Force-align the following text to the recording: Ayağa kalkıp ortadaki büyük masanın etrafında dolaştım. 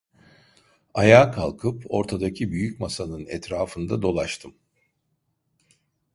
Ayağa 0.93 1.31
kalkıp 1.31 1.83
ortadaki 1.89 2.51
büyük 2.51 2.79
masanın 2.79 3.25
etrafında 3.25 4.01
dolaştım. 4.01 4.53